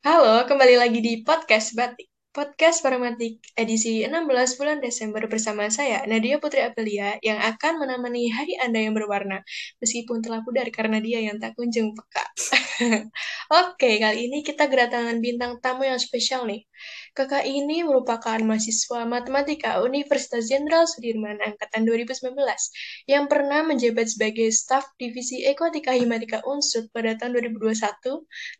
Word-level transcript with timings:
Halo, 0.00 0.48
kembali 0.48 0.80
lagi 0.80 1.04
di 1.04 1.20
Podcast 1.20 1.76
Batik. 1.76 2.08
Podcast 2.32 2.80
Paramatik 2.80 3.36
edisi 3.52 4.00
16 4.00 4.56
bulan 4.56 4.80
Desember 4.80 5.28
bersama 5.28 5.68
saya, 5.68 6.00
Nadia 6.08 6.40
Putri 6.40 6.64
Aprilia, 6.64 7.20
yang 7.20 7.36
akan 7.36 7.84
menemani 7.84 8.32
hari 8.32 8.56
Anda 8.56 8.80
yang 8.80 8.96
berwarna, 8.96 9.44
meskipun 9.76 10.24
telah 10.24 10.40
pudar 10.40 10.64
karena 10.72 11.04
dia 11.04 11.20
yang 11.20 11.36
tak 11.36 11.52
kunjung 11.52 11.92
peka. 11.92 12.24
Oke, 13.60 14.00
kali 14.00 14.32
ini 14.32 14.40
kita 14.40 14.72
kedatangan 14.72 15.20
bintang 15.20 15.60
tamu 15.60 15.84
yang 15.84 16.00
spesial 16.00 16.48
nih. 16.48 16.64
Kakak 17.10 17.42
ini 17.42 17.82
merupakan 17.82 18.38
mahasiswa 18.40 19.02
matematika 19.02 19.82
Universitas 19.82 20.46
Jenderal 20.46 20.86
Sudirman 20.86 21.42
Angkatan 21.42 21.82
2019 21.82 22.32
yang 23.10 23.26
pernah 23.26 23.66
menjabat 23.66 24.06
sebagai 24.08 24.48
staf 24.54 24.86
Divisi 24.94 25.42
Ekotika 25.42 25.90
Himatika 25.92 26.40
Unsud 26.46 26.88
pada 26.94 27.18
tahun 27.18 27.50
2021 27.50 27.82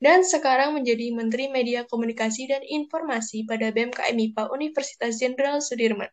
dan 0.02 0.26
sekarang 0.26 0.74
menjadi 0.74 1.14
Menteri 1.14 1.46
Media 1.48 1.86
Komunikasi 1.86 2.50
dan 2.50 2.60
Informasi 2.66 3.46
pada 3.46 3.70
BMKM 3.70 4.16
IPA 4.18 4.44
Universitas 4.50 5.22
Jenderal 5.22 5.62
Sudirman. 5.62 6.10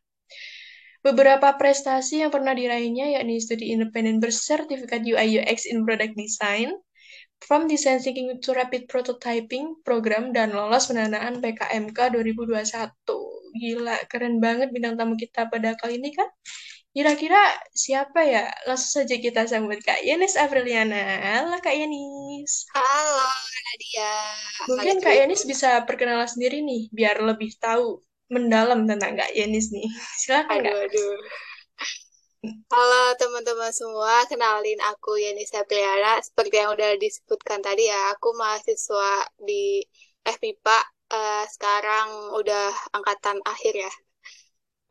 Beberapa 1.06 1.56
prestasi 1.56 2.26
yang 2.26 2.34
pernah 2.34 2.52
diraihnya 2.52 3.16
yakni 3.16 3.40
studi 3.40 3.72
independen 3.72 4.20
bersertifikat 4.20 5.06
UI 5.08 5.40
UX 5.40 5.64
in 5.70 5.88
Product 5.88 6.18
Design, 6.18 6.74
From 7.46 7.70
Design 7.70 8.02
Thinking 8.02 8.42
to 8.42 8.50
Rapid 8.58 8.90
Prototyping 8.90 9.86
program 9.86 10.34
dan 10.34 10.58
lolos 10.58 10.90
pendanaan 10.90 11.38
PKMK 11.38 11.98
2021. 12.18 12.98
Gila, 13.58 13.98
keren 14.10 14.42
banget 14.42 14.74
bintang 14.74 14.98
tamu 14.98 15.14
kita 15.14 15.46
pada 15.46 15.78
kali 15.78 16.02
ini 16.02 16.14
kan? 16.18 16.26
Kira-kira 16.98 17.38
siapa 17.78 18.26
ya? 18.26 18.50
Langsung 18.66 19.06
saja 19.06 19.22
kita 19.22 19.46
sambut 19.46 19.78
Kak 19.86 20.02
Yanis 20.02 20.34
Apriliana. 20.34 20.98
Halo 21.22 21.62
Kak 21.62 21.78
Yanis. 21.78 22.66
Halo 22.74 23.30
Nadia. 23.54 24.14
Halo 24.58 24.68
Mungkin 24.74 24.98
Kak. 25.06 25.14
Yanis 25.14 25.46
bisa 25.46 25.86
perkenalan 25.86 26.26
sendiri 26.26 26.66
nih, 26.66 26.90
biar 26.90 27.22
lebih 27.22 27.54
tahu 27.62 28.02
mendalam 28.34 28.90
tentang 28.90 29.14
Kak 29.14 29.30
Yanis 29.38 29.70
nih. 29.70 29.86
Silakan 30.26 30.58
Kak. 30.58 30.74
Aduh, 30.74 30.90
aduh. 30.90 31.16
Halo 32.46 32.96
teman-teman 33.20 33.72
semua, 33.80 34.16
kenalin 34.32 34.80
aku 34.92 35.12
Yeni 35.24 35.44
Sapriana. 35.52 36.12
Seperti 36.28 36.54
yang 36.62 36.72
udah 36.76 36.92
disebutkan 37.04 37.60
tadi 37.66 37.84
ya, 37.92 38.00
aku 38.16 38.28
mahasiswa 38.42 39.10
di 39.48 39.84
FMIPA. 40.24 40.78
Eh, 41.18 41.44
sekarang 41.54 42.08
udah 42.40 42.64
angkatan 42.96 43.38
akhir 43.52 43.74
ya. 43.86 43.92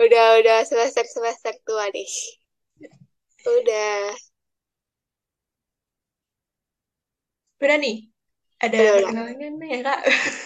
Udah 0.04 0.26
udah 0.40 0.58
semester 0.70 1.04
semester 1.14 1.52
tua 1.66 1.84
nih. 1.96 2.10
Udah, 3.46 4.12
Udah 7.62 7.76
nih, 7.84 7.96
ada 8.64 8.78
perkenalannya 8.96 9.46
nih 9.60 9.68
ya 9.74 9.78
Kak. 9.86 9.98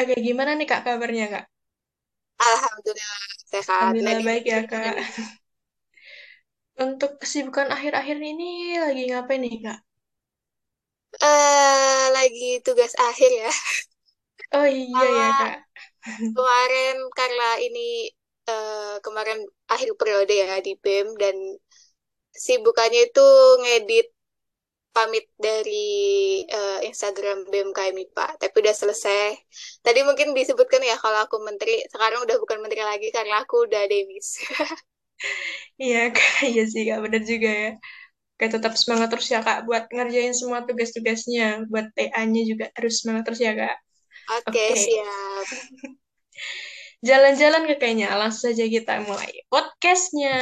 Oke, 0.00 0.14
gimana 0.26 0.50
nih 0.58 0.66
Kak 0.70 0.80
kabarnya 0.86 1.24
Kak? 1.32 1.44
Alhamdulillah 2.38 3.26
sehat. 3.50 3.96
Alhamdulillah 3.98 4.20
baik 4.26 4.44
ya 4.52 4.60
Kak. 4.70 4.94
Untuk 6.84 7.12
kesibukan 7.22 7.68
akhir-akhir 7.76 8.18
ini 8.32 8.50
lagi 8.84 9.02
ngapain 9.12 9.40
nih 9.44 9.56
Kak? 9.64 9.78
Eh, 11.22 12.04
lagi 12.16 12.46
tugas 12.66 12.92
akhir 13.08 13.30
ya. 13.42 13.50
Oh 14.56 14.66
iya 14.66 15.04
Sama 15.06 15.18
ya 15.18 15.28
Kak. 15.38 15.52
kemarin 16.36 16.96
karena 17.18 17.48
ini 17.66 17.88
eh, 18.50 18.96
kemarin 19.04 19.38
akhir 19.74 19.90
periode 20.00 20.32
ya 20.42 20.56
di 20.66 20.72
BEM 20.82 21.08
dan 21.22 21.36
sibukannya 22.44 23.00
itu 23.08 23.26
ngedit 23.62 24.06
pamit 24.94 25.24
dari 25.38 25.86
eh, 26.48 26.80
Instagram 26.90 27.46
BMKM 27.50 27.94
MIPA, 27.94 28.26
tapi 28.42 28.54
udah 28.62 28.74
selesai. 28.74 29.36
Tadi 29.84 30.00
mungkin 30.08 30.34
disebutkan 30.34 30.82
ya 30.82 30.96
kalau 30.98 31.18
aku 31.24 31.36
menteri, 31.44 31.84
sekarang 31.92 32.24
udah 32.26 32.36
bukan 32.42 32.58
menteri 32.64 32.82
lagi 32.82 33.08
karena 33.14 33.42
aku 33.44 33.68
udah 33.68 33.82
demis. 33.86 34.28
Iya 35.82 35.98
Kak, 36.14 36.30
iya 36.50 36.62
sih 36.72 36.82
Kak, 36.88 36.98
bener 37.04 37.22
juga 37.30 37.48
ya. 37.62 37.70
Kayak 38.38 38.52
tetap 38.56 38.72
semangat 38.80 39.08
terus 39.12 39.28
ya 39.34 39.40
Kak 39.46 39.58
buat 39.68 39.84
ngerjain 39.94 40.34
semua 40.40 40.60
tugas-tugasnya. 40.68 41.44
Buat 41.70 41.86
TA-nya 41.96 42.42
juga 42.50 42.64
harus 42.76 42.94
semangat 43.02 43.22
terus 43.26 43.40
ya 43.46 43.52
Kak. 43.60 43.76
Oke, 44.38 44.50
Oke, 44.50 44.76
siap. 44.76 45.46
jalan-jalan 47.08 47.62
ke 47.68 47.74
kayaknya. 47.80 48.08
Langsung 48.20 48.50
saja 48.50 48.64
kita 48.66 48.92
mulai 49.06 49.30
podcastnya. 49.50 50.34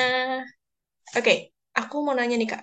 Oke, 1.16 1.52
aku 1.80 1.96
mau 2.04 2.14
nanya 2.16 2.36
nih 2.40 2.48
Kak. 2.52 2.62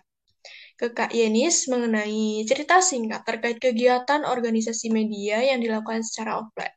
Ke 0.83 0.91
Kak 0.91 1.16
Yenis 1.16 1.71
mengenai 1.71 2.44
cerita 2.44 2.83
singkat 2.83 3.23
terkait 3.23 3.55
kegiatan 3.55 4.27
organisasi 4.27 4.91
media 4.91 5.39
yang 5.39 5.63
dilakukan 5.63 6.03
secara 6.03 6.44
offline. 6.44 6.75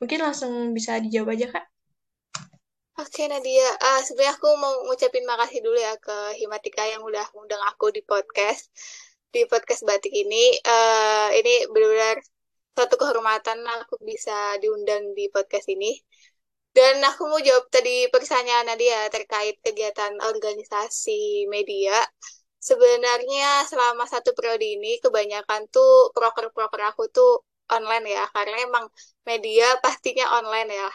Mungkin 0.00 0.24
langsung 0.24 0.72
bisa 0.72 0.96
dijawab 0.96 1.36
aja 1.36 1.52
Kak. 1.52 1.66
Oke 3.04 3.28
Nadia, 3.28 3.68
ah 3.84 4.00
sebenarnya 4.00 4.40
aku 4.40 4.48
mau 4.56 4.88
ngucapin 4.88 5.28
makasih 5.28 5.60
dulu 5.60 5.76
ya 5.76 5.92
ke 6.00 6.40
Himatika 6.40 6.88
yang 6.88 7.04
udah 7.04 7.20
ngundang 7.36 7.60
aku 7.68 7.92
di 7.92 8.00
podcast, 8.00 8.72
di 9.28 9.44
podcast 9.44 9.84
batik 9.84 10.16
ini. 10.16 10.56
Eh 10.64 11.28
ini 11.36 11.68
benar-benar 11.68 12.24
suatu 12.72 12.96
kehormatan 12.96 13.60
aku 13.76 14.00
bisa 14.00 14.56
diundang 14.56 15.12
di 15.12 15.28
podcast 15.28 15.68
ini. 15.68 15.92
Dan 16.72 17.04
aku 17.04 17.28
mau 17.28 17.44
jawab 17.44 17.68
tadi 17.68 18.08
pertanyaan 18.08 18.72
Nadia 18.72 19.04
terkait 19.12 19.60
kegiatan 19.60 20.16
organisasi 20.32 21.44
media. 21.52 21.92
Sebenarnya 22.68 23.68
selama 23.70 24.04
satu 24.08 24.32
periode 24.36 24.64
ini 24.64 24.96
kebanyakan 25.04 25.68
tuh 25.68 26.08
proker-proker 26.16 26.80
aku 26.90 27.02
tuh 27.12 27.32
online 27.68 28.06
ya, 28.16 28.24
karena 28.32 28.56
emang 28.64 28.84
media 29.28 29.66
pastinya 29.84 30.26
online 30.40 30.70
ya. 30.72 30.90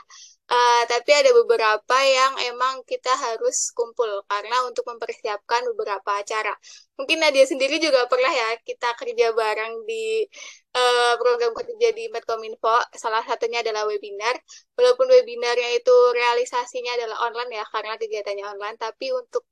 Uh, 0.50 0.82
tapi 0.90 1.14
ada 1.14 1.30
beberapa 1.30 1.98
yang 2.02 2.34
emang 2.50 2.82
kita 2.82 3.14
harus 3.14 3.70
kumpul 3.78 4.10
karena 4.26 4.66
untuk 4.66 4.82
mempersiapkan 4.90 5.62
beberapa 5.74 6.10
acara. 6.18 6.50
Mungkin 6.98 7.22
Nadia 7.22 7.46
sendiri 7.46 7.78
juga 7.78 8.10
pernah 8.10 8.34
ya 8.34 8.58
kita 8.66 8.98
kerja 8.98 9.30
bareng 9.30 9.86
di 9.86 10.26
uh, 10.74 11.14
program 11.22 11.54
kerja 11.54 11.94
di 11.94 12.10
Medcominfo. 12.10 12.82
Salah 12.98 13.22
satunya 13.30 13.62
adalah 13.62 13.86
webinar. 13.86 14.42
Walaupun 14.74 15.06
webinarnya 15.14 15.70
itu 15.78 15.94
realisasinya 16.18 16.98
adalah 16.98 17.30
online 17.30 17.62
ya 17.62 17.66
karena 17.70 17.94
kegiatannya 18.02 18.46
online, 18.50 18.78
tapi 18.82 19.14
untuk 19.14 19.46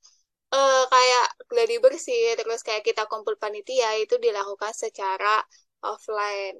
uh, 0.53 0.83
kayak 0.93 1.25
gladi 1.49 1.75
bersih 1.83 2.35
terus 2.39 2.59
kayak 2.67 2.83
kita 2.87 3.03
kumpul 3.11 3.35
panitia 3.41 3.95
itu 4.03 4.15
dilakukan 4.21 4.71
secara 4.75 5.41
offline. 5.83 6.57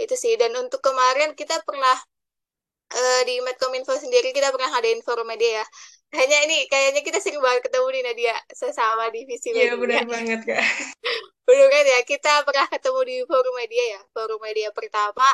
Itu 0.00 0.14
sih. 0.16 0.34
Dan 0.40 0.52
untuk 0.56 0.80
kemarin 0.84 1.36
kita 1.36 1.60
pernah 1.68 1.96
uh, 2.94 3.20
di 3.28 3.34
Medcominfo 3.44 3.94
sendiri 3.98 4.30
kita 4.36 4.50
pernah 4.54 4.70
ngadain 4.74 5.00
forum 5.06 5.26
media 5.28 5.62
ya. 5.62 5.66
Kayaknya 6.10 6.38
ini 6.50 6.56
kayaknya 6.66 7.00
kita 7.06 7.18
sering 7.22 7.38
banget 7.38 7.70
ketemu 7.70 7.86
nih 7.94 8.02
Nadia 8.02 8.34
sesama 8.50 9.04
divisi 9.14 9.54
Iya, 9.54 9.78
media. 9.78 9.78
benar 9.78 10.02
banget 10.10 10.40
Kak. 10.42 10.58
Benar 11.48 11.66
kan 11.74 11.84
ya, 11.86 12.00
kita 12.06 12.32
pernah 12.46 12.66
ketemu 12.70 13.00
di 13.10 13.16
forum 13.26 13.54
media 13.58 13.84
ya. 13.98 14.00
Forum 14.14 14.40
media 14.42 14.68
pertama 14.70 15.26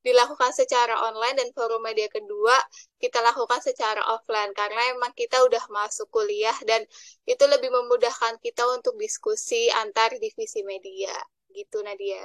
dilakukan 0.00 0.52
secara 0.56 0.96
online 1.08 1.36
dan 1.40 1.48
forum 1.52 1.84
media 1.84 2.08
kedua 2.08 2.56
kita 2.96 3.20
lakukan 3.20 3.60
secara 3.60 4.00
offline 4.08 4.52
karena 4.56 4.96
emang 4.96 5.12
kita 5.12 5.40
udah 5.44 5.60
masuk 5.68 6.08
kuliah 6.08 6.56
dan 6.64 6.84
itu 7.28 7.44
lebih 7.44 7.68
memudahkan 7.68 8.40
kita 8.40 8.64
untuk 8.72 8.96
diskusi 8.96 9.68
antar 9.72 10.16
divisi 10.16 10.64
media 10.64 11.12
gitu 11.52 11.84
Nadia. 11.84 12.24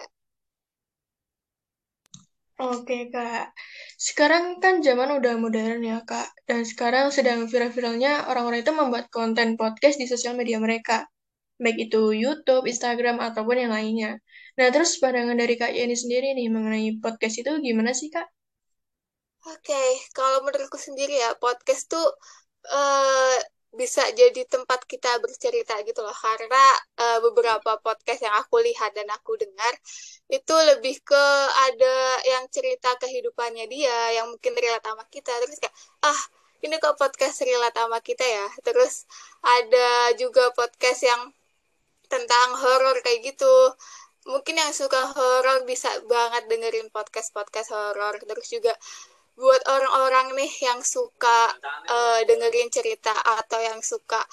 Oke, 2.56 3.12
Kak. 3.12 3.52
Sekarang 4.00 4.63
kan 4.63 4.80
zaman 4.80 5.19
udah 5.19 5.36
modern 5.36 5.84
ya, 5.84 6.00
Kak. 6.07 6.31
Dan 6.47 6.63
sekarang 6.63 7.12
sedang 7.12 7.52
viral-viralnya 7.52 8.31
orang-orang 8.31 8.63
itu 8.63 8.72
membuat 8.72 9.12
konten 9.12 9.59
podcast 9.59 10.00
di 10.00 10.07
sosial 10.07 10.40
media 10.40 10.56
mereka. 10.63 11.03
Baik 11.56 11.90
itu 11.90 12.12
YouTube, 12.12 12.68
Instagram, 12.68 13.24
ataupun 13.24 13.68
yang 13.68 13.72
lainnya. 13.72 14.20
Nah, 14.60 14.68
terus 14.72 15.00
pandangan 15.00 15.36
dari 15.36 15.56
Kak 15.56 15.72
Yeni 15.72 15.96
sendiri 15.96 16.36
nih 16.36 16.48
mengenai 16.52 17.00
podcast 17.00 17.40
itu 17.40 17.52
gimana 17.63 17.92
sih, 17.96 18.12
Kak? 18.12 18.28
Oke, 19.46 19.84
kalau 20.12 20.42
menurutku 20.42 20.75
sendiri 20.75 21.22
ya 21.22 21.38
podcast 21.38 21.86
tuh 21.88 22.07
eh, 22.66 23.38
bisa 23.75 24.02
jadi 24.16 24.48
tempat 24.48 24.88
kita 24.88 25.19
bercerita 25.19 25.75
gitu 25.84 26.00
loh 26.00 26.16
karena 26.16 26.63
uh, 26.96 27.19
beberapa 27.28 27.75
podcast 27.84 28.24
yang 28.24 28.36
aku 28.40 28.63
lihat 28.63 28.96
dan 28.96 29.06
aku 29.12 29.36
dengar 29.36 29.74
itu 30.31 30.56
lebih 30.72 31.04
ke 31.04 31.25
ada 31.69 31.96
yang 32.24 32.48
cerita 32.48 32.96
kehidupannya 32.96 33.68
dia 33.68 34.16
yang 34.16 34.31
mungkin 34.31 34.56
relate 34.56 34.88
sama 34.88 35.04
kita 35.12 35.31
terus 35.44 35.60
kayak 35.60 35.75
ah 36.08 36.22
ini 36.63 36.80
kok 36.80 36.96
podcast 36.96 37.44
relate 37.44 37.75
sama 37.75 38.00
kita 38.00 38.24
ya 38.24 38.48
terus 38.63 39.04
ada 39.44 40.16
juga 40.16 40.50
podcast 40.56 41.04
yang 41.04 41.22
tentang 42.07 42.57
horor 42.57 42.98
kayak 43.06 43.36
gitu. 43.36 43.56
Mungkin 44.25 44.57
yang 44.57 44.74
suka 44.74 45.13
horor 45.13 45.63
bisa 45.69 45.90
banget 46.10 46.50
dengerin 46.50 46.90
podcast-podcast 46.90 47.69
horor. 47.74 48.18
Terus 48.22 48.48
juga 48.50 48.74
buat 49.36 49.62
orang-orang 49.68 50.34
nih 50.40 50.52
yang 50.63 50.80
suka 50.81 51.52
uh, 51.92 52.19
dengerin 52.24 52.72
cerita 52.72 53.12
atau 53.12 53.60
yang 53.60 53.84
suka 53.84 54.24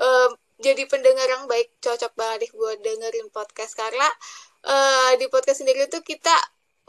uh, 0.00 0.32
jadi 0.60 0.88
pendengar 0.88 1.28
yang 1.28 1.44
baik 1.44 1.76
cocok 1.80 2.12
banget 2.16 2.48
nih 2.48 2.52
buat 2.56 2.78
dengerin 2.82 3.28
podcast. 3.30 3.76
Karena 3.78 4.08
uh, 4.66 5.12
di 5.20 5.26
podcast 5.30 5.62
sendiri 5.62 5.86
tuh 5.86 6.02
kita 6.02 6.34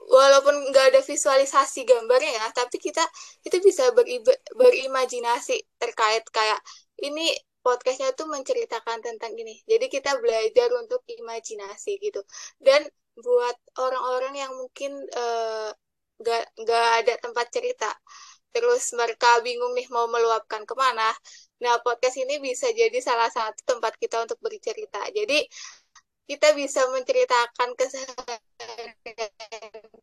walaupun 0.10 0.74
nggak 0.74 0.86
ada 0.96 1.02
visualisasi 1.06 1.86
gambarnya 1.86 2.42
ya 2.42 2.46
tapi 2.52 2.82
kita 2.82 3.06
itu 3.46 3.58
bisa 3.62 3.94
berimajinasi 4.58 5.62
terkait 5.78 6.26
kayak 6.34 6.58
ini 7.06 7.32
podcastnya 7.66 8.10
tuh 8.18 8.28
menceritakan 8.30 9.00
tentang 9.06 9.34
ini 9.38 9.62
jadi 9.70 9.86
kita 9.88 10.18
belajar 10.22 10.70
untuk 10.82 11.02
imajinasi 11.08 11.92
gitu. 12.02 12.22
Dan 12.58 12.86
buat 13.18 13.56
orang-orang 13.78 14.34
yang 14.36 14.52
mungkin 14.56 14.92
uh, 15.14 15.70
nggak 16.22 16.44
nggak 16.64 16.88
ada 17.02 17.14
tempat 17.18 17.48
cerita 17.50 17.90
terus 18.54 18.94
mereka 18.94 19.40
bingung 19.42 19.74
nih 19.74 19.88
mau 19.90 20.06
meluapkan 20.12 20.62
ke 20.70 20.76
mana 20.76 21.10
nah 21.64 21.80
podcast 21.86 22.18
ini 22.20 22.38
bisa 22.44 22.68
jadi 22.74 22.98
salah 23.00 23.30
satu 23.30 23.62
tempat 23.70 23.94
kita 24.02 24.26
untuk 24.26 24.40
bercerita. 24.42 25.02
Jadi 25.14 25.46
kita 26.30 26.56
bisa 26.58 26.88
menceritakan 26.90 27.70
keseharian 27.76 28.92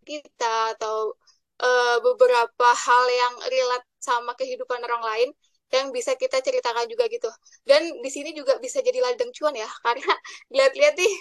kita 0.07 0.77
atau 0.77 1.17
uh, 1.63 1.97
beberapa 2.05 2.69
hal 2.85 3.05
yang 3.11 3.35
relate 3.49 3.89
sama 3.99 4.33
kehidupan 4.39 4.81
orang 4.87 5.03
lain 5.03 5.29
yang 5.73 5.89
bisa 5.93 6.17
kita 6.17 6.41
ceritakan 6.41 6.89
juga 6.89 7.05
gitu. 7.13 7.29
Dan 7.65 8.01
di 8.01 8.11
sini 8.13 8.33
juga 8.33 8.57
bisa 8.59 8.81
jadi 8.81 8.99
ladang 9.05 9.31
cuan 9.37 9.55
ya, 9.57 9.69
karena 9.87 10.13
lihat-lihat 10.53 10.95
nih 10.97 11.15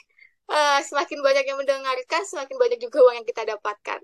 uh, 0.51 0.79
semakin 0.83 1.19
banyak 1.23 1.45
yang 1.47 1.57
mendengarkan, 1.59 2.21
semakin 2.23 2.55
banyak 2.55 2.79
juga 2.79 2.97
uang 3.03 3.15
yang 3.23 3.27
kita 3.27 3.43
dapatkan. 3.43 4.01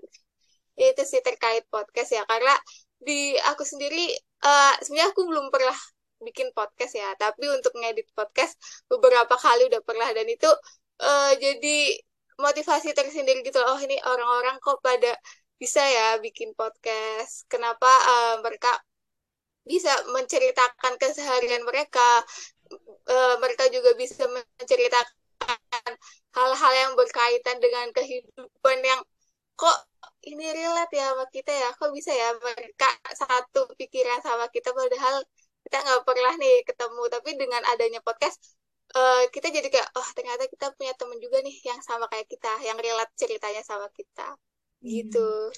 Itu 0.74 1.02
sih 1.06 1.22
terkait 1.24 1.64
podcast 1.70 2.10
ya, 2.12 2.22
karena 2.28 2.54
di 3.00 3.36
aku 3.50 3.62
sendiri 3.62 4.12
uh, 4.44 4.74
sebenarnya 4.80 5.12
aku 5.12 5.22
belum 5.28 5.46
pernah 5.52 5.76
bikin 6.24 6.52
podcast 6.56 6.96
ya, 6.96 7.08
tapi 7.20 7.48
untuk 7.52 7.72
ngedit 7.76 8.08
podcast 8.16 8.56
beberapa 8.88 9.36
kali 9.36 9.68
udah 9.68 9.82
pernah 9.84 10.08
dan 10.12 10.24
itu 10.28 10.48
uh, 11.04 11.32
jadi 11.36 12.00
motivasi 12.40 12.96
tersendiri 12.96 13.40
gitu 13.46 13.60
loh. 13.62 13.76
Oh 13.76 13.80
ini 13.80 13.96
orang-orang 14.02 14.58
kok 14.58 14.80
pada 14.82 15.14
bisa 15.58 15.80
ya 15.80 16.18
bikin 16.18 16.52
podcast. 16.58 17.46
Kenapa 17.46 17.86
uh, 17.86 18.34
mereka 18.42 18.74
bisa 19.64 19.92
menceritakan 20.12 20.94
keseharian 21.00 21.64
mereka. 21.64 22.24
Uh, 23.04 23.36
mereka 23.40 23.68
juga 23.68 23.92
bisa 23.96 24.24
menceritakan 24.24 25.90
hal-hal 26.32 26.72
yang 26.72 26.92
berkaitan 26.96 27.60
dengan 27.60 27.92
kehidupan 27.92 28.78
yang 28.80 29.00
kok 29.54 29.78
ini 30.24 30.56
relate 30.56 30.94
ya 30.96 31.12
sama 31.12 31.26
kita 31.28 31.52
ya. 31.52 31.68
Kok 31.76 31.90
bisa 31.92 32.12
ya 32.12 32.32
mereka 32.40 32.88
satu 33.12 33.68
pikiran 33.76 34.20
sama 34.24 34.48
kita 34.48 34.72
padahal 34.72 35.24
kita 35.64 35.76
nggak 35.80 36.02
pernah 36.08 36.32
nih 36.40 36.64
ketemu. 36.64 37.02
Tapi 37.12 37.30
dengan 37.36 37.62
adanya 37.68 38.00
podcast 38.00 38.40
uh, 38.92 39.22
kita 39.32 39.48
jadi 39.48 39.68
kayak 39.72 39.88
oh 39.96 40.08
ternyata 40.12 40.44
kita 40.46 40.76
punya 40.76 40.92
temen 40.94 41.18
juga 41.18 41.40
nih 41.40 41.56
yang 41.64 41.80
sama 41.80 42.06
kayak 42.12 42.28
kita 42.28 42.52
yang 42.62 42.76
relate 42.76 43.12
ceritanya 43.16 43.62
sama 43.64 43.88
kita 43.96 44.36
gitu 44.84 45.48
hmm. 45.48 45.56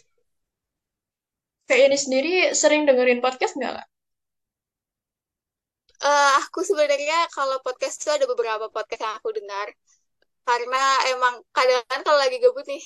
kayak 1.66 1.90
ini 1.90 1.98
sendiri 1.98 2.32
sering 2.54 2.86
dengerin 2.86 3.18
podcast 3.18 3.58
nggak 3.58 3.82
uh, 6.04 6.30
aku 6.42 6.60
sebenarnya 6.66 7.28
kalau 7.32 7.56
podcast 7.64 7.96
itu 8.02 8.10
ada 8.12 8.26
beberapa 8.28 8.66
podcast 8.72 9.02
yang 9.04 9.14
aku 9.20 9.30
dengar. 9.32 9.68
Karena 10.46 10.82
emang 11.10 11.34
kadang 11.56 11.82
kadang 11.90 12.04
kalau 12.06 12.18
lagi 12.22 12.38
gabut 12.38 12.66
nih 12.68 12.82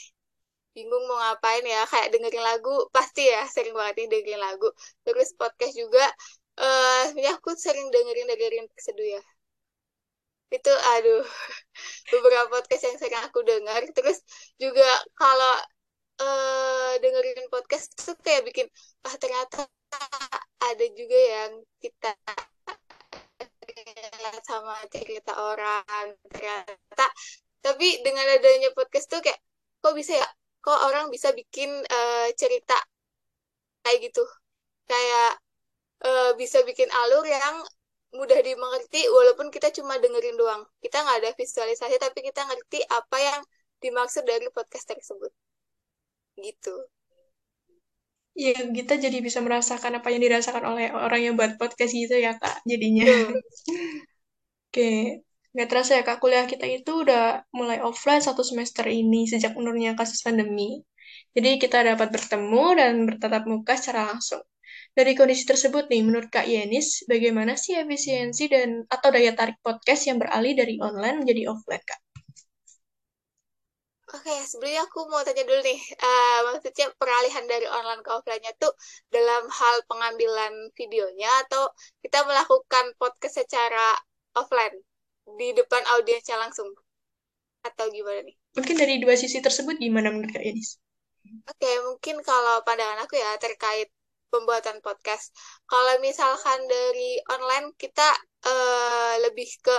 bingung 0.70 1.04
mau 1.10 1.18
ngapain 1.18 1.66
ya 1.66 1.82
kayak 1.90 2.08
dengerin 2.14 2.44
lagu 2.46 2.70
pasti 2.94 3.26
ya 3.26 3.42
sering 3.50 3.74
banget 3.74 3.94
nih 4.04 4.08
dengerin 4.12 4.40
lagu. 4.40 4.68
Terus 5.04 5.28
podcast 5.40 5.74
juga 5.76 6.04
eh 6.60 7.10
uh, 7.16 7.30
aku 7.34 7.50
sering 7.56 7.88
dengerin 7.94 8.26
dengerin 8.30 8.66
seduh 8.78 9.08
ya. 9.16 9.22
Itu 10.50 10.72
aduh 10.94 11.22
beberapa 12.12 12.46
podcast 12.54 12.82
yang 12.88 12.98
sering 13.00 13.22
aku 13.26 13.40
dengar. 13.46 13.82
Terus 13.96 14.18
juga 14.62 14.86
kalau 15.18 15.54
uh, 16.22 16.92
dengerin 17.02 17.48
podcast 17.52 17.86
tuh 17.96 18.16
kayak 18.24 18.42
bikin 18.48 18.66
ah 19.06 19.14
ternyata 19.20 19.66
ada 20.60 20.86
juga 20.94 21.18
yang 21.18 21.52
kita 21.82 22.12
sama 24.44 24.76
cerita 24.92 25.32
orang 25.36 26.14
ternyata 26.30 27.06
tapi 27.60 28.00
dengan 28.00 28.24
adanya 28.36 28.72
podcast 28.72 29.06
tuh 29.08 29.20
kayak 29.20 29.40
kok 29.80 29.94
bisa 29.96 30.16
ya 30.16 30.28
kok 30.60 30.80
orang 30.88 31.08
bisa 31.08 31.32
bikin 31.32 31.72
uh, 31.72 32.28
cerita 32.36 32.76
kayak 33.84 34.12
gitu 34.12 34.24
kayak 34.84 35.40
uh, 36.04 36.32
bisa 36.36 36.60
bikin 36.64 36.88
alur 36.92 37.24
yang 37.24 37.64
mudah 38.10 38.42
dimengerti 38.42 39.06
walaupun 39.06 39.54
kita 39.54 39.70
cuma 39.70 39.98
dengerin 40.02 40.34
doang. 40.34 40.62
Kita 40.82 41.02
nggak 41.06 41.18
ada 41.22 41.30
visualisasi 41.38 41.96
tapi 42.02 42.26
kita 42.26 42.42
ngerti 42.42 42.82
apa 42.90 43.16
yang 43.22 43.40
dimaksud 43.78 44.26
dari 44.26 44.50
podcast 44.50 44.90
tersebut. 44.90 45.30
Gitu. 46.34 46.74
Ya, 48.34 48.56
kita 48.56 48.96
jadi 48.96 49.18
bisa 49.20 49.42
merasakan 49.42 50.00
apa 50.00 50.08
yang 50.14 50.22
dirasakan 50.22 50.64
oleh 50.64 50.94
orang 50.94 51.20
yang 51.20 51.34
buat 51.34 51.58
podcast 51.58 51.92
gitu 51.92 52.14
ya, 52.14 52.38
Kak, 52.38 52.62
jadinya. 52.62 53.04
Oke. 54.70 55.26
Nggak 55.50 55.66
terasa 55.66 55.98
ya, 55.98 56.06
Kak, 56.06 56.22
kuliah 56.22 56.46
kita 56.46 56.62
itu 56.62 57.02
udah 57.02 57.42
mulai 57.50 57.82
offline 57.82 58.22
satu 58.22 58.46
semester 58.46 58.86
ini 58.86 59.26
sejak 59.26 59.58
menurunnya 59.58 59.98
kasus 59.98 60.22
pandemi. 60.22 60.78
Jadi 61.34 61.58
kita 61.58 61.82
dapat 61.82 62.14
bertemu 62.14 62.64
dan 62.78 62.92
bertatap 63.02 63.50
muka 63.50 63.74
secara 63.74 64.14
langsung. 64.14 64.46
Dari 64.94 65.18
kondisi 65.18 65.42
tersebut 65.50 65.90
nih, 65.90 66.06
menurut 66.06 66.30
Kak 66.30 66.46
Yenis, 66.46 67.02
bagaimana 67.10 67.58
sih 67.58 67.74
efisiensi 67.82 68.46
dan 68.46 68.86
atau 68.86 69.10
daya 69.10 69.34
tarik 69.34 69.58
podcast 69.58 70.06
yang 70.06 70.22
beralih 70.22 70.54
dari 70.54 70.78
online 70.78 71.26
menjadi 71.26 71.50
offline, 71.50 71.82
Kak? 71.82 72.00
Oke, 74.10 74.34
sebelumnya 74.46 74.86
aku 74.86 75.06
mau 75.06 75.22
tanya 75.22 75.46
dulu 75.46 75.62
nih, 75.62 75.78
uh, 75.98 76.38
maksudnya 76.50 76.90
peralihan 76.98 77.46
dari 77.46 77.66
online 77.70 78.02
ke 78.02 78.10
offline-nya 78.10 78.54
tuh 78.58 78.74
dalam 79.06 79.46
hal 79.46 79.76
pengambilan 79.86 80.74
videonya 80.74 81.30
atau 81.46 81.70
kita 82.02 82.26
melakukan 82.26 82.90
podcast 82.98 83.46
secara 83.46 83.94
offline 84.36 84.76
di 85.38 85.54
depan 85.54 85.82
audiensnya 85.98 86.38
langsung? 86.38 86.70
Atau 87.66 87.92
gimana 87.92 88.24
nih? 88.24 88.36
Mungkin 88.56 88.76
dari 88.76 88.94
dua 88.98 89.14
sisi 89.14 89.38
tersebut 89.38 89.76
gimana 89.78 90.10
menurut 90.10 90.32
Kak 90.32 90.42
Yenis? 90.42 90.80
Oke, 91.46 91.70
mungkin 91.84 92.24
kalau 92.24 92.64
pandangan 92.64 93.04
aku 93.04 93.14
ya 93.14 93.36
terkait 93.36 93.92
pembuatan 94.30 94.78
podcast. 94.80 95.34
Kalau 95.66 95.98
misalkan 96.00 96.64
dari 96.70 97.18
online 97.28 97.74
kita 97.76 98.06
uh, 98.46 99.14
lebih 99.26 99.50
ke 99.60 99.76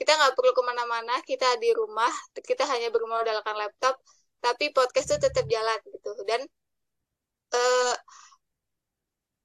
kita 0.00 0.16
nggak 0.16 0.34
perlu 0.34 0.52
ke 0.56 0.62
mana-mana, 0.64 1.14
kita 1.22 1.60
di 1.60 1.70
rumah, 1.76 2.10
kita 2.34 2.64
hanya 2.66 2.88
bermodalkan 2.88 3.54
laptop, 3.54 4.00
tapi 4.40 4.72
podcast 4.72 5.14
itu 5.14 5.18
tetap 5.20 5.44
jalan 5.46 5.78
gitu. 5.84 6.10
Dan 6.24 6.40
uh, 7.54 7.94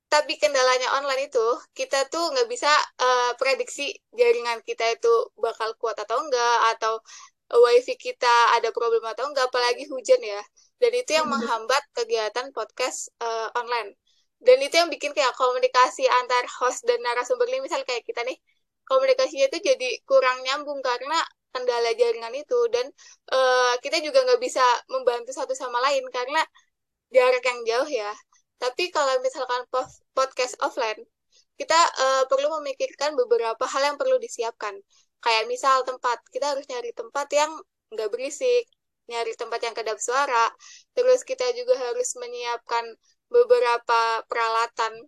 tapi 0.10 0.38
kendalanya 0.38 0.90
online 1.02 1.28
itu 1.28 1.48
kita 1.74 2.08
tuh 2.14 2.32
nggak 2.32 2.48
bisa 2.48 2.70
uh, 3.02 3.32
prediksi 3.42 3.92
jaringan 4.14 4.62
kita 4.62 4.86
itu 4.96 5.12
bakal 5.36 5.74
kuat 5.82 5.98
atau 5.98 6.22
enggak 6.22 6.58
atau 6.78 7.02
wifi 7.54 7.94
kita 7.98 8.58
ada 8.58 8.70
problem 8.74 9.04
atau 9.06 9.30
enggak 9.30 9.50
apalagi 9.50 9.86
hujan 9.90 10.22
ya. 10.22 10.42
Dan 10.82 10.92
itu 10.94 11.16
yang 11.16 11.28
menghambat 11.32 11.84
kegiatan 11.96 12.52
podcast 12.52 13.10
uh, 13.24 13.50
online. 13.56 13.96
Dan 14.42 14.60
itu 14.62 14.76
yang 14.78 14.92
bikin 14.92 15.16
kayak 15.16 15.34
komunikasi 15.40 16.06
antar 16.22 16.44
host 16.60 16.84
dan 16.86 17.00
narasumber 17.02 17.48
ini 17.50 17.64
misal 17.66 17.82
kayak 17.88 18.04
kita 18.06 18.22
nih 18.28 18.36
komunikasinya 18.86 19.50
itu 19.50 19.58
jadi 19.64 19.90
kurang 20.06 20.44
nyambung 20.46 20.84
karena 20.84 21.18
kendala 21.56 21.92
jaringan 21.96 22.34
itu. 22.36 22.60
Dan 22.70 22.86
uh, 23.32 23.74
kita 23.82 24.04
juga 24.04 24.22
nggak 24.28 24.42
bisa 24.44 24.64
membantu 24.92 25.32
satu 25.34 25.54
sama 25.58 25.80
lain 25.90 26.04
karena 26.12 26.44
jarak 27.14 27.44
yang 27.46 27.60
jauh 27.64 27.90
ya 27.90 28.12
tapi 28.62 28.90
kalau 28.90 29.20
misalkan 29.22 29.64
podcast 30.16 30.56
offline 30.64 31.04
kita 31.56 31.76
uh, 31.76 32.24
perlu 32.28 32.52
memikirkan 32.60 33.16
beberapa 33.16 33.64
hal 33.68 33.94
yang 33.94 33.98
perlu 34.00 34.20
disiapkan 34.20 34.76
kayak 35.24 35.48
misal 35.48 35.84
tempat 35.88 36.20
kita 36.32 36.56
harus 36.56 36.68
nyari 36.68 36.92
tempat 36.92 37.28
yang 37.32 37.52
nggak 37.92 38.10
berisik 38.12 38.68
nyari 39.06 39.38
tempat 39.38 39.60
yang 39.64 39.76
kedap 39.78 39.98
suara 40.02 40.52
terus 40.98 41.24
kita 41.24 41.46
juga 41.56 41.78
harus 41.78 42.16
menyiapkan 42.20 42.84
beberapa 43.30 44.24
peralatan 44.28 45.08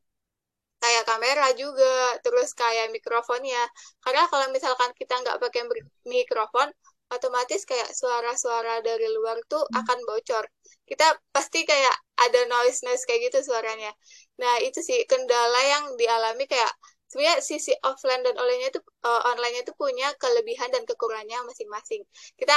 kayak 0.77 1.04
kamera 1.10 1.48
juga, 1.58 2.22
terus 2.22 2.54
kayak 2.54 2.94
mikrofonnya. 2.94 3.62
Karena 4.04 4.30
kalau 4.30 4.48
misalkan 4.54 4.94
kita 4.94 5.13
nggak 5.22 5.38
pakai 5.42 5.62
mikrofon, 6.06 6.70
otomatis 7.14 7.64
kayak 7.64 7.90
suara-suara 7.96 8.84
dari 8.84 9.08
luar 9.12 9.40
tuh 9.48 9.64
hmm. 9.64 9.80
akan 9.84 10.00
bocor. 10.08 10.46
Kita 10.88 11.16
pasti 11.32 11.64
kayak 11.64 11.96
ada 12.18 12.42
noise-noise 12.48 13.04
kayak 13.08 13.32
gitu 13.32 13.52
suaranya. 13.52 13.92
Nah, 14.40 14.60
itu 14.64 14.80
sih 14.84 15.04
kendala 15.08 15.62
yang 15.68 15.84
dialami 16.00 16.48
kayak 16.48 16.72
sebenarnya 17.08 17.40
sisi 17.40 17.72
offline 17.88 18.24
dan 18.24 18.36
online-nya 18.36 18.70
itu 18.76 18.82
uh, 19.08 19.22
online-nya 19.32 19.64
itu 19.64 19.74
punya 19.80 20.12
kelebihan 20.20 20.68
dan 20.72 20.84
kekurangannya 20.84 21.48
masing-masing. 21.48 22.04
Kita 22.36 22.56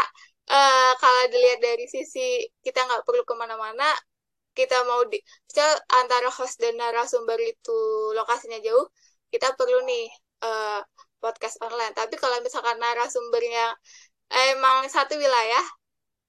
uh, 0.51 0.93
kalau 0.99 1.23
dilihat 1.31 1.63
dari 1.63 1.87
sisi 1.87 2.51
kita 2.63 2.83
nggak 2.87 3.07
perlu 3.07 3.23
ke 3.23 3.35
mana-mana, 3.39 3.87
kita 4.55 4.83
mau 4.87 5.07
di 5.07 5.19
misal 5.47 5.71
antara 5.95 6.29
host 6.29 6.59
dan 6.59 6.75
narasumber 6.77 7.39
itu 7.39 7.79
lokasinya 8.19 8.59
jauh 8.61 8.87
kita 9.31 9.55
perlu 9.55 9.87
nih 9.87 10.11
uh, 10.43 10.83
podcast 11.23 11.57
online 11.63 11.95
tapi 11.95 12.19
kalau 12.19 12.43
misalkan 12.43 12.77
narasumbernya 12.83 13.77
emang 14.33 14.79
satu 14.95 15.15
wilayah 15.25 15.65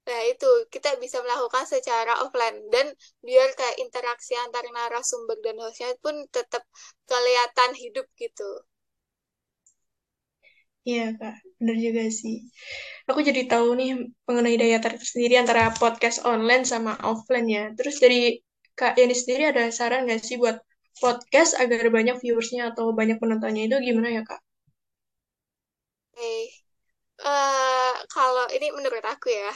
Nah, 0.10 0.22
itu 0.34 0.50
kita 0.74 0.89
bisa 1.03 1.17
melakukan 1.25 1.65
secara 1.74 2.13
offline 2.25 2.58
dan 2.74 2.88
biar 3.27 3.50
kayak 3.60 3.77
interaksi 3.86 4.34
antar 4.43 4.65
narasumber 4.75 5.38
dan 5.46 5.55
hostnya 5.63 5.89
pun 6.03 6.15
tetap 6.36 6.63
kelihatan 7.10 7.72
hidup 7.84 8.05
gitu. 8.24 8.50
Iya, 10.89 11.03
Kak. 11.20 11.36
Bener 11.60 11.77
juga 11.86 12.03
sih. 12.22 12.36
Aku 13.10 13.20
jadi 13.29 13.41
tahu 13.51 13.67
nih 13.79 13.89
mengenai 14.27 14.55
daya 14.62 14.77
tarik 14.84 15.01
sendiri 15.12 15.34
antara 15.43 15.63
podcast 15.81 16.17
online 16.34 16.63
sama 16.74 16.93
offline 17.12 17.48
ya. 17.58 17.63
Terus 17.77 17.96
dari 18.03 18.20
Kak 18.79 18.93
Yani 19.00 19.15
sendiri 19.22 19.43
ada 19.51 19.63
saran 19.77 20.01
nggak 20.05 20.22
sih 20.27 20.38
buat 20.41 20.58
podcast 21.03 21.51
agar 21.63 21.86
banyak 21.98 22.15
viewersnya 22.24 22.62
atau 22.72 22.86
banyak 23.00 23.17
penontonnya 23.22 23.63
itu 23.70 23.77
gimana 23.88 24.10
ya, 24.17 24.22
Kak? 24.29 24.41
Oke, 26.13 26.61
uh, 27.25 27.94
kalau 28.10 28.46
ini 28.56 28.74
menurut 28.74 29.04
aku 29.06 29.30
ya, 29.32 29.51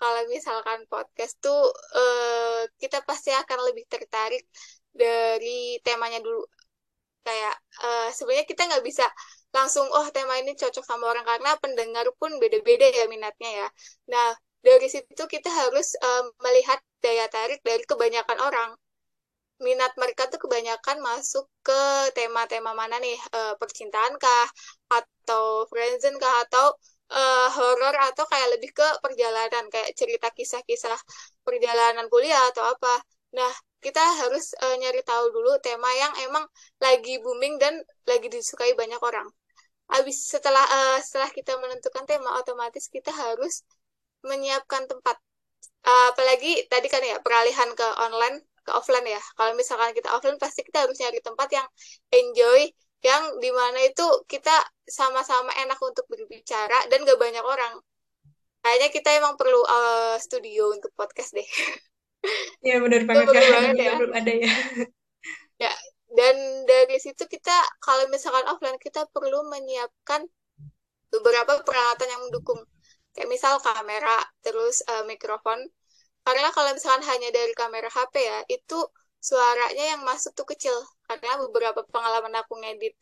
kalau 0.00 0.22
misalkan 0.28 0.84
podcast 0.92 1.40
tuh 1.40 1.72
uh, 1.96 2.68
kita 2.80 3.00
pasti 3.08 3.32
akan 3.32 3.58
lebih 3.72 3.84
tertarik 3.88 4.44
dari 4.92 5.80
temanya 5.84 6.20
dulu. 6.20 6.44
Kayak 7.26 7.56
uh, 7.82 8.08
sebenarnya 8.14 8.46
kita 8.46 8.62
nggak 8.70 8.84
bisa 8.86 9.04
langsung 9.50 9.88
oh 9.88 10.06
tema 10.14 10.36
ini 10.38 10.52
cocok 10.54 10.84
sama 10.84 11.10
orang 11.10 11.24
karena 11.24 11.56
pendengar 11.58 12.06
pun 12.20 12.36
beda-beda 12.38 12.86
ya 12.92 13.04
minatnya 13.08 13.50
ya. 13.64 13.68
Nah 14.12 14.36
dari 14.60 14.88
situ 14.90 15.24
kita 15.30 15.48
harus 15.48 15.96
uh, 16.02 16.24
melihat 16.44 16.78
daya 17.00 17.26
tarik 17.30 17.60
dari 17.62 17.82
kebanyakan 17.86 18.38
orang 18.42 18.70
minat 19.56 19.92
mereka 19.96 20.28
tuh 20.28 20.36
kebanyakan 20.36 21.00
masuk 21.00 21.48
ke 21.64 21.80
tema-tema 22.12 22.76
mana 22.76 23.00
nih 23.00 23.16
uh, 23.32 23.56
percintaan 23.56 24.20
kah 24.20 24.48
atau 24.92 25.64
friendzone 25.72 26.20
kah 26.20 26.44
atau 26.44 26.76
uh, 27.10 27.48
horor 27.54 27.94
atau 28.10 28.24
kayak 28.26 28.58
lebih 28.58 28.70
ke 28.74 28.88
perjalanan 29.02 29.64
kayak 29.70 29.94
cerita 29.94 30.28
kisah-kisah 30.34 30.98
perjalanan 31.46 32.06
kuliah 32.10 32.40
atau 32.50 32.66
apa. 32.66 32.94
Nah, 33.34 33.52
kita 33.82 34.02
harus 34.24 34.56
uh, 34.62 34.74
nyari 34.80 35.02
tahu 35.04 35.30
dulu 35.30 35.58
tema 35.62 35.86
yang 35.94 36.12
emang 36.26 36.44
lagi 36.82 37.20
booming 37.22 37.60
dan 37.62 37.74
lagi 38.08 38.26
disukai 38.32 38.74
banyak 38.74 38.98
orang. 38.98 39.28
Habis 39.86 40.26
setelah 40.26 40.64
uh, 40.66 40.98
setelah 40.98 41.30
kita 41.30 41.54
menentukan 41.62 42.02
tema, 42.10 42.34
otomatis 42.42 42.90
kita 42.90 43.14
harus 43.14 43.62
menyiapkan 44.26 44.90
tempat. 44.90 45.16
Uh, 45.86 46.10
apalagi 46.10 46.66
tadi 46.66 46.90
kan 46.90 46.98
ya 46.98 47.22
peralihan 47.22 47.70
ke 47.78 47.86
online 48.02 48.42
ke 48.66 48.70
offline 48.74 49.06
ya. 49.06 49.22
Kalau 49.38 49.54
misalkan 49.54 49.94
kita 49.94 50.10
offline 50.10 50.40
pasti 50.42 50.66
kita 50.66 50.82
harus 50.82 50.98
nyari 50.98 51.22
tempat 51.22 51.48
yang 51.54 51.66
enjoy 52.10 52.66
yang 53.06 53.38
di 53.38 53.50
mana 53.54 53.78
itu 53.86 54.02
kita 54.26 54.50
sama-sama 54.82 55.54
enak 55.62 55.78
untuk 55.78 56.10
berbicara 56.10 56.90
dan 56.90 57.06
gak 57.06 57.20
banyak 57.22 57.44
orang. 57.46 57.78
Kayaknya 58.66 58.88
kita 58.90 59.08
emang 59.22 59.38
perlu 59.38 59.62
uh, 59.62 60.18
studio 60.18 60.74
untuk 60.74 60.90
podcast 60.98 61.30
deh. 61.38 61.46
Iya 62.66 62.82
benar 62.82 63.06
banget 63.06 63.30
kan. 63.30 63.38
Banget 63.38 63.76
ya. 63.78 63.92
Belum 64.02 64.14
ada 64.14 64.32
ya. 64.34 64.50
Ya, 65.56 65.72
dan 66.12 66.36
dari 66.68 67.00
situ 67.00 67.24
kita 67.24 67.54
kalau 67.80 68.10
misalkan 68.12 68.44
offline 68.50 68.76
kita 68.76 69.08
perlu 69.08 69.46
menyiapkan 69.48 70.26
beberapa 71.08 71.62
peralatan 71.62 72.10
yang 72.10 72.22
mendukung. 72.26 72.60
Kayak 73.14 73.30
misal 73.30 73.56
kamera, 73.62 74.20
terus 74.44 74.84
uh, 74.84 75.06
mikrofon. 75.08 75.70
Karena 76.26 76.52
kalau 76.52 76.74
misalkan 76.76 77.06
hanya 77.08 77.30
dari 77.32 77.54
kamera 77.56 77.88
HP 77.88 78.14
ya, 78.20 78.42
itu 78.52 78.84
suaranya 79.22 79.96
yang 79.96 80.02
masuk 80.04 80.36
tuh 80.36 80.44
kecil 80.44 80.76
karena 81.08 81.32
beberapa 81.46 81.80
pengalaman 81.94 82.34
aku 82.42 82.52
ngedit 82.62 82.94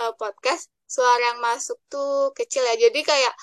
uh, 0.00 0.12
podcast 0.20 0.72
suara 0.88 1.22
yang 1.36 1.40
masuk 1.44 1.78
tuh 1.92 2.32
kecil 2.38 2.64
ya. 2.66 2.74
Jadi 2.88 3.00
kayak 3.06 3.34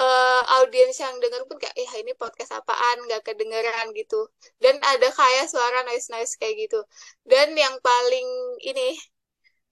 uh, 0.00 0.42
audiens 0.62 0.96
yang 0.98 1.14
denger 1.22 1.42
pun 1.48 1.58
kayak 1.62 1.74
eh 1.76 1.90
ini 2.00 2.12
podcast 2.16 2.54
apaan? 2.58 2.96
Nggak 3.06 3.22
kedengeran 3.26 3.92
gitu. 3.98 4.30
Dan 4.62 4.78
ada 4.82 5.08
kayak 5.10 5.46
suara 5.52 5.82
noise 5.88 6.08
noise 6.14 6.34
kayak 6.40 6.54
gitu. 6.70 6.80
Dan 7.26 7.54
yang 7.58 7.74
paling 7.82 8.28
ini 8.62 8.96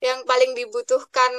yang 0.03 0.27
paling 0.27 0.53
dibutuhkan 0.59 1.33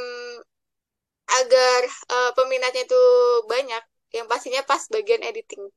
agar 1.40 1.82
uh, 2.12 2.32
peminatnya 2.38 2.84
itu 2.88 3.04
banyak 3.48 3.84
yang 4.16 4.26
pastinya 4.32 4.62
pas 4.64 4.84
bagian 4.94 5.24
editing 5.26 5.68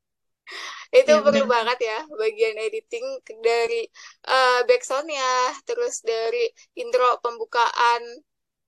itu 0.95 1.11
ya, 1.11 1.19
perlu 1.19 1.43
bener. 1.43 1.51
banget 1.51 1.79
ya 1.83 1.99
bagian 2.15 2.55
editing 2.57 3.05
dari 3.43 3.83
uh, 4.27 4.63
backsoundnya 4.63 5.55
terus 5.67 6.01
dari 6.01 6.47
intro 6.79 7.19
pembukaan 7.19 8.01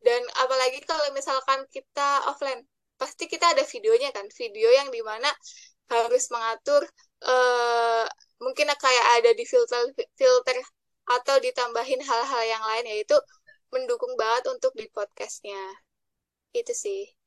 dan 0.03 0.21
apalagi 0.39 0.79
kalau 0.83 1.03
misalkan 1.15 1.63
kita 1.71 2.27
offline 2.27 2.63
pasti 2.99 3.31
kita 3.31 3.55
ada 3.55 3.63
videonya 3.63 4.11
kan 4.11 4.27
video 4.35 4.67
yang 4.71 4.91
di 4.91 4.99
mana 4.99 5.31
harus 5.89 6.27
mengatur 6.29 6.83
uh, 7.25 8.05
mungkin 8.43 8.67
kayak 8.75 9.05
ada 9.19 9.31
di 9.35 9.43
filter 9.47 9.89
filter 10.15 10.57
atau 11.09 11.35
ditambahin 11.41 12.03
hal-hal 12.03 12.43
yang 12.45 12.63
lain 12.63 12.85
yaitu 12.95 13.17
mendukung 13.73 14.13
banget 14.19 14.45
untuk 14.53 14.71
di 14.77 14.85
podcastnya 14.91 15.59
itu 16.53 16.73
sih 16.73 17.18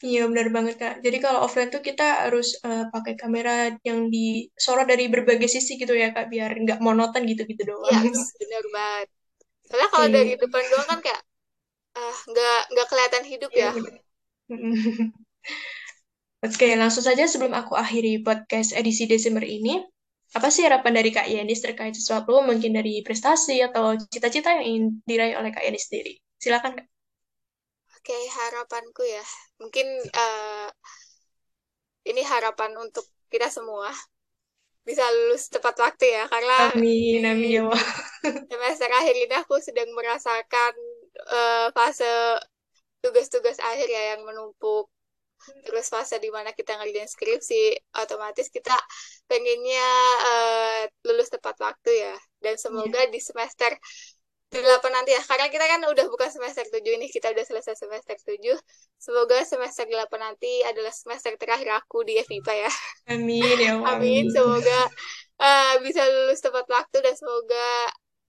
Iya 0.00 0.24
benar 0.32 0.48
banget 0.48 0.80
kak. 0.80 0.94
Jadi 1.04 1.20
kalau 1.20 1.44
offline 1.44 1.68
tuh 1.68 1.84
kita 1.84 2.24
harus 2.24 2.56
uh, 2.64 2.88
pakai 2.88 3.20
kamera 3.20 3.68
yang 3.84 4.08
disorot 4.08 4.88
dari 4.88 5.12
berbagai 5.12 5.44
sisi 5.44 5.76
gitu 5.76 5.92
ya 5.92 6.16
kak, 6.16 6.32
biar 6.32 6.56
nggak 6.56 6.80
monoton 6.80 7.28
gitu-gitu 7.28 7.68
doang. 7.68 7.84
Iya 7.84 8.08
yes, 8.08 8.32
benar 8.40 8.64
banget. 8.72 9.08
Soalnya 9.68 9.88
kalau 9.92 10.06
iya. 10.08 10.14
dari 10.16 10.32
depan 10.40 10.64
doang 10.72 10.88
kan 10.88 10.98
kayak 11.04 11.20
uh, 12.00 12.16
nggak 12.32 12.60
nggak 12.72 12.86
kelihatan 12.88 13.24
hidup 13.28 13.52
ya. 13.52 13.70
Oke, 16.40 16.72
langsung 16.72 17.04
saja 17.04 17.28
sebelum 17.28 17.52
aku 17.52 17.76
akhiri 17.76 18.24
podcast 18.24 18.72
edisi 18.72 19.04
Desember 19.04 19.44
ini, 19.44 19.84
apa 20.32 20.48
sih 20.48 20.64
harapan 20.64 20.96
dari 20.96 21.12
Kak 21.12 21.28
Yanis 21.28 21.60
terkait 21.60 21.92
sesuatu 21.92 22.40
mungkin 22.40 22.72
dari 22.72 23.04
prestasi 23.04 23.60
atau 23.60 24.00
cita-cita 24.08 24.56
yang 24.56 24.64
ingin 24.64 24.84
diraih 25.04 25.36
oleh 25.36 25.52
Kak 25.52 25.60
Yanis 25.60 25.92
sendiri? 25.92 26.16
Silakan 26.40 26.80
Kak. 26.80 26.89
Oke, 28.00 28.16
harapanku 28.16 29.04
ya. 29.04 29.24
Mungkin 29.60 29.84
uh, 30.08 30.68
ini 32.08 32.24
harapan 32.24 32.72
untuk 32.80 33.04
kita 33.28 33.52
semua 33.52 33.92
bisa 34.80 35.04
lulus 35.12 35.52
tepat 35.52 35.76
waktu 35.76 36.08
ya 36.08 36.24
karena 36.26 36.72
amin 36.72 37.22
amin 37.22 37.50
ya 37.52 37.62
semester 38.48 38.88
akhir 38.90 39.14
ini 39.14 39.34
aku 39.36 39.60
sedang 39.60 39.92
merasakan 39.92 40.72
uh, 41.28 41.68
fase 41.76 42.08
tugas-tugas 43.04 43.60
akhir 43.60 43.86
ya 43.86 44.16
yang 44.16 44.24
menumpuk 44.24 44.88
terus 45.64 45.88
fase 45.88 46.20
di 46.20 46.28
mana 46.28 46.52
kita 46.52 46.76
ngerjain 46.76 47.08
skripsi 47.08 47.76
otomatis 47.96 48.52
kita 48.52 48.76
pengennya 49.24 49.88
uh, 50.26 50.80
lulus 51.08 51.32
tepat 51.32 51.56
waktu 51.60 52.10
ya 52.10 52.16
dan 52.40 52.56
semoga 52.60 53.04
yeah. 53.04 53.12
di 53.12 53.20
semester 53.20 53.72
delapan 54.50 54.92
nanti 54.98 55.14
ya. 55.14 55.22
Karena 55.22 55.46
kita 55.46 55.64
kan 55.70 55.80
udah 55.86 56.06
bukan 56.10 56.30
semester 56.34 56.66
tujuh 56.68 56.92
ini 56.98 57.06
kita 57.06 57.30
udah 57.30 57.44
selesai 57.46 57.74
semester 57.78 58.16
tujuh. 58.26 58.58
Semoga 58.98 59.38
semester 59.46 59.86
delapan 59.86 60.34
nanti 60.34 60.60
adalah 60.66 60.90
semester 60.90 61.38
terakhir 61.38 61.70
aku 61.78 62.02
di 62.02 62.18
FIPA 62.18 62.54
ya. 62.66 62.72
Amin 63.10 63.56
ya 63.58 63.74
Allah. 63.78 63.96
amin 63.96 64.26
semoga 64.30 64.80
uh, 65.40 65.74
bisa 65.84 66.02
lulus 66.04 66.40
tepat 66.42 66.66
waktu 66.68 66.98
dan 67.00 67.14
semoga 67.14 67.68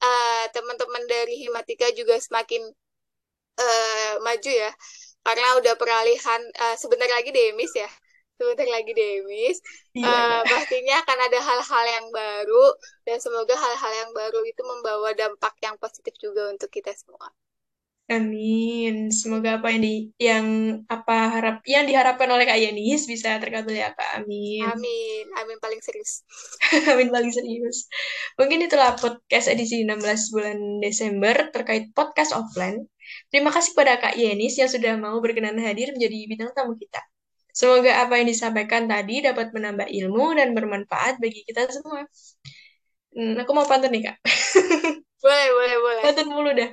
uh, 0.05 0.45
teman-teman 0.53 1.03
dari 1.09 1.41
Himatika 1.41 1.89
juga 1.97 2.15
semakin 2.21 2.61
uh, 3.59 4.13
maju 4.21 4.51
ya. 4.51 4.71
Karena 5.21 5.47
udah 5.61 5.73
peralihan 5.77 6.41
uh, 6.61 6.75
sebentar 6.77 7.09
lagi 7.09 7.29
demis 7.33 7.73
ya 7.77 7.89
sebentar 8.41 8.65
lagi 8.65 8.91
Demis. 8.97 9.61
Iya. 9.93 10.09
Uh, 10.09 10.41
pastinya 10.49 11.05
akan 11.05 11.17
ada 11.29 11.39
hal-hal 11.45 11.85
yang 11.85 12.07
baru 12.09 12.65
dan 13.05 13.17
semoga 13.21 13.53
hal-hal 13.53 13.93
yang 13.93 14.11
baru 14.17 14.41
itu 14.49 14.61
membawa 14.65 15.13
dampak 15.13 15.53
yang 15.61 15.77
positif 15.77 16.17
juga 16.17 16.49
untuk 16.49 16.73
kita 16.73 16.89
semua. 16.97 17.29
Amin. 18.11 19.07
Semoga 19.07 19.63
apa 19.63 19.71
yang 19.71 19.81
di 19.87 19.95
yang 20.19 20.45
apa 20.91 21.31
harap 21.31 21.63
yang 21.63 21.87
diharapkan 21.87 22.27
oleh 22.27 22.43
Kak 22.43 22.59
Yanis 22.59 23.07
bisa 23.07 23.39
terkabul 23.39 23.71
ya 23.71 23.95
Kak. 23.95 24.19
Amin. 24.19 24.67
Amin. 24.67 25.25
Amin 25.39 25.55
paling 25.63 25.79
serius. 25.79 26.27
Amin 26.91 27.07
paling 27.07 27.31
serius. 27.31 27.87
Mungkin 28.35 28.67
itulah 28.67 28.99
podcast 28.99 29.47
edisi 29.47 29.87
16 29.87 30.33
bulan 30.35 30.59
Desember 30.83 31.35
terkait 31.55 31.95
podcast 31.95 32.35
offline. 32.35 32.83
Terima 33.31 33.47
kasih 33.47 33.71
pada 33.79 33.95
Kak 33.95 34.19
Yenis 34.19 34.59
yang 34.59 34.67
sudah 34.67 34.99
mau 34.99 35.15
berkenan 35.23 35.55
hadir 35.63 35.95
menjadi 35.95 36.17
bintang 36.27 36.51
tamu 36.51 36.75
kita. 36.75 36.99
Semoga 37.51 38.07
apa 38.07 38.19
yang 38.19 38.27
disampaikan 38.31 38.87
tadi 38.87 39.23
dapat 39.23 39.51
menambah 39.51 39.87
ilmu 39.91 40.35
dan 40.35 40.55
bermanfaat 40.55 41.19
bagi 41.19 41.43
kita 41.43 41.67
semua. 41.71 42.07
Hmm, 43.11 43.35
aku 43.43 43.51
mau 43.51 43.67
pantun 43.67 43.91
nih, 43.91 44.07
Kak. 44.07 44.17
Boleh, 45.21 45.47
boleh, 45.53 45.77
boleh. 45.85 46.01
Pantun 46.01 46.27
mulu 46.33 46.49
dah. 46.49 46.69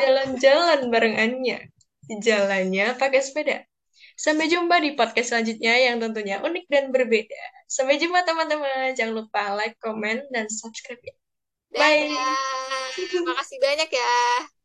Jalan-jalan 0.00 0.80
bareng 0.88 1.16
Anya. 1.20 1.60
Jalannya 2.08 2.96
pakai 2.96 3.20
sepeda. 3.20 3.68
Sampai 4.16 4.48
jumpa 4.48 4.80
di 4.80 4.96
podcast 4.96 5.36
selanjutnya 5.36 5.76
yang 5.76 6.00
tentunya 6.00 6.40
unik 6.40 6.64
dan 6.72 6.88
berbeda. 6.88 7.36
Sampai 7.68 8.00
jumpa 8.00 8.24
teman-teman. 8.24 8.96
Jangan 8.96 9.12
lupa 9.12 9.52
like, 9.60 9.76
comment, 9.76 10.24
dan 10.32 10.48
subscribe 10.48 11.04
ya. 11.04 11.16
Bye. 11.76 12.16
Terima 12.96 13.36
kasih 13.36 13.60
banyak 13.60 13.88
ya. 13.92 14.59